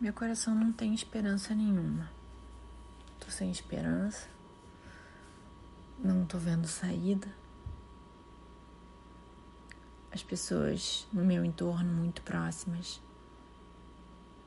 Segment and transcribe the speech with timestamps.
[0.00, 2.10] Meu coração não tem esperança nenhuma.
[3.18, 4.28] Tô sem esperança.
[5.98, 7.28] Não tô vendo saída.
[10.10, 12.98] As pessoas no meu entorno, muito próximas,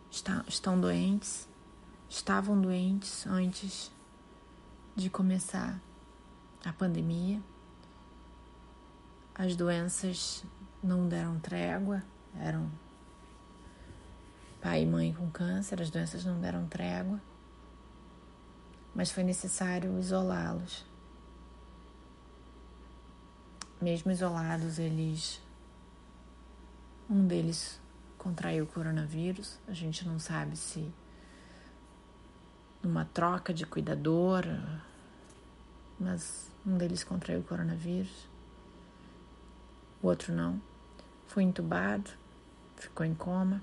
[0.10, 1.47] está, estão doentes,
[2.10, 3.92] estavam doentes antes
[4.96, 5.79] de começar
[6.65, 7.40] a pandemia.
[9.35, 10.44] As doenças
[10.81, 12.04] não deram trégua,
[12.40, 12.72] eram
[14.63, 17.20] pai e mãe com câncer, as doenças não deram trégua,
[18.95, 20.85] mas foi necessário isolá-los.
[23.81, 25.41] Mesmo isolados, eles.
[27.09, 27.77] Um deles
[28.18, 30.90] contraiu o coronavírus, a gente não sabe se
[32.82, 34.45] numa troca de cuidador,
[35.99, 38.30] mas um deles contraiu o coronavírus,
[40.02, 40.62] o outro não.
[41.27, 42.09] Foi entubado,
[42.77, 43.62] ficou em coma.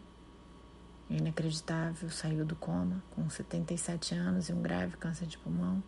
[1.10, 5.82] Inacreditável, saiu do coma com 77 anos e um grave câncer de pulmão.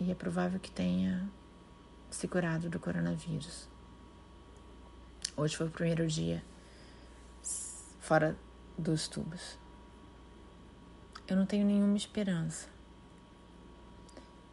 [0.00, 1.28] E é provável que tenha
[2.10, 3.68] se curado do coronavírus.
[5.36, 6.42] Hoje foi o primeiro dia
[8.00, 8.34] fora
[8.78, 9.58] dos tubos.
[11.28, 12.68] Eu não tenho nenhuma esperança.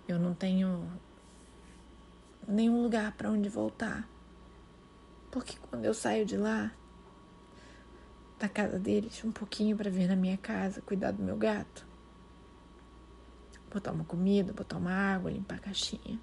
[0.06, 0.92] Eu não tenho
[2.45, 4.06] nenhum lugar para onde voltar.
[5.31, 6.72] Porque quando eu saio de lá,
[8.44, 11.88] da casa deles um pouquinho para vir na minha casa cuidar do meu gato.
[13.72, 16.19] Botar uma comida, botar uma água, limpar a caixinha.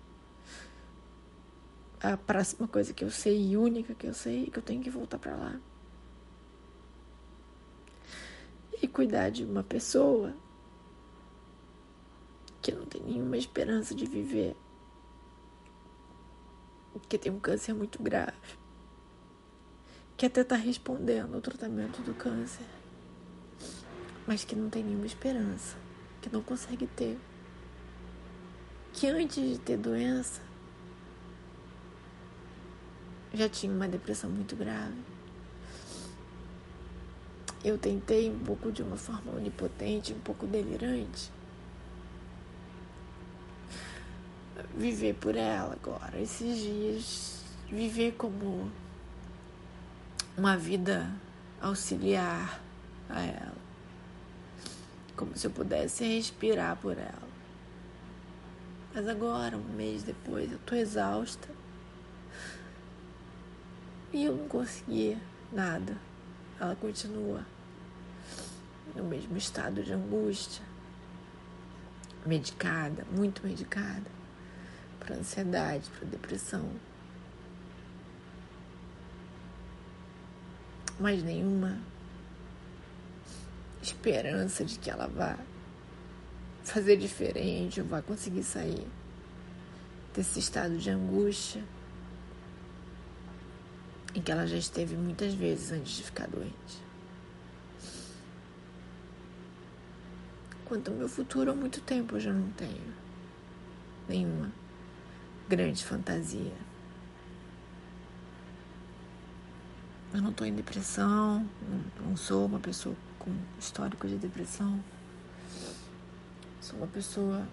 [1.99, 4.83] A próxima coisa que eu sei e única que eu sei é que eu tenho
[4.83, 5.59] que voltar para lá.
[8.83, 10.35] E cuidar de uma pessoa
[12.61, 14.55] que não tem nenhuma esperança de viver.
[17.09, 18.60] Que tem um câncer muito grave
[20.21, 22.67] que até está respondendo ao tratamento do câncer,
[24.27, 25.79] mas que não tem nenhuma esperança,
[26.21, 27.19] que não consegue ter.
[28.93, 30.43] Que antes de ter doença
[33.33, 34.99] já tinha uma depressão muito grave.
[37.65, 41.33] Eu tentei um pouco de uma forma onipotente, um pouco delirante,
[44.77, 48.71] viver por ela agora, esses dias, viver como
[50.37, 51.11] uma vida
[51.61, 52.61] auxiliar
[53.09, 53.57] a ela,
[55.17, 57.31] como se eu pudesse respirar por ela.
[58.95, 61.49] Mas agora, um mês depois, eu tô exausta
[64.13, 65.17] e eu não consegui
[65.53, 65.97] nada.
[66.59, 67.45] Ela continua
[68.95, 70.65] no mesmo estado de angústia,
[72.27, 74.11] medicada, muito medicada,
[74.99, 76.69] para ansiedade, para depressão.
[81.01, 81.79] Mais nenhuma
[83.83, 85.39] esperança de que ela vá
[86.63, 88.87] fazer diferente ou vá conseguir sair
[90.15, 91.65] desse estado de angústia
[94.15, 96.83] em que ela já esteve muitas vezes antes de ficar doente.
[100.65, 102.95] Quanto ao meu futuro, há muito tempo eu já não tenho
[104.09, 104.53] nenhuma
[105.49, 106.70] grande fantasia.
[110.13, 111.49] Eu não estou em depressão,
[112.05, 114.83] não sou uma pessoa com histórico de depressão.
[116.61, 117.47] Sou uma pessoa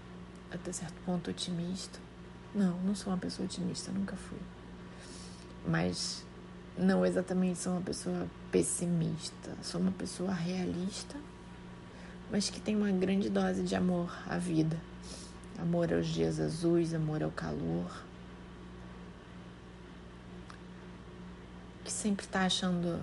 [0.52, 2.00] até certo ponto otimista.
[2.56, 4.40] Não, não sou uma pessoa otimista, nunca fui.
[5.68, 6.26] Mas
[6.76, 9.52] não exatamente sou uma pessoa pessimista.
[9.62, 11.16] Sou uma pessoa realista,
[12.32, 14.78] mas que tem uma grande dose de amor à vida.
[15.60, 18.04] Amor aos dias azuis, amor ao calor,
[22.08, 23.02] sempre está achando,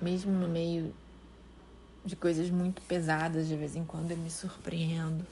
[0.00, 0.92] mesmo no meio
[2.04, 5.24] de coisas muito pesadas, de vez em quando eu me surpreendo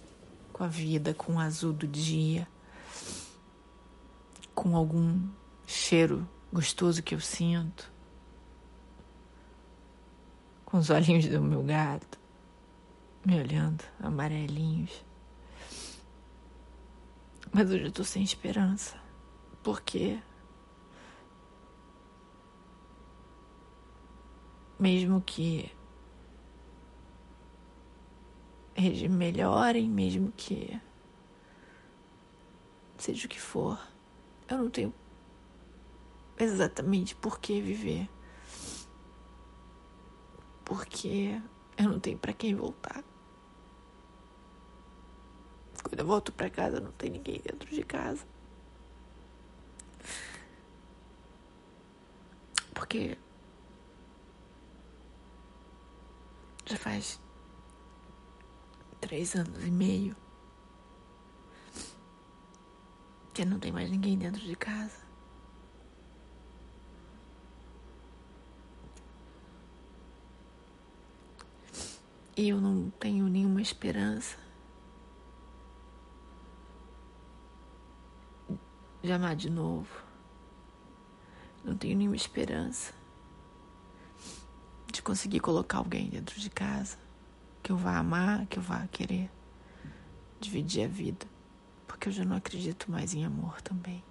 [0.52, 2.46] com a vida, com o azul do dia,
[4.54, 5.28] com algum
[5.66, 7.90] cheiro gostoso que eu sinto,
[10.64, 12.16] com os olhinhos do meu gato
[13.26, 15.04] me olhando, amarelinhos.
[17.52, 18.96] Mas hoje eu tô sem esperança.
[19.64, 19.82] Por
[24.80, 25.70] mesmo que
[29.10, 30.80] melhorem, mesmo que
[32.96, 33.78] seja o que for,
[34.48, 34.94] eu não tenho
[36.38, 38.08] exatamente por que viver.
[40.64, 41.38] Porque
[41.76, 43.04] eu não tenho para quem voltar.
[45.82, 48.26] Quando eu volto para casa, não tem ninguém dentro de casa.
[52.72, 53.18] Porque
[56.70, 57.20] Já faz
[59.00, 60.14] três anos e meio
[63.34, 65.00] que não tem mais ninguém dentro de casa.
[72.36, 74.38] E eu não tenho nenhuma esperança
[79.02, 80.04] de amar de novo.
[81.64, 82.99] Não tenho nenhuma esperança
[85.00, 86.98] de conseguir colocar alguém dentro de casa
[87.62, 89.30] que eu vá amar, que eu vá querer
[90.38, 91.26] dividir a vida,
[91.88, 94.04] porque eu já não acredito mais em amor também.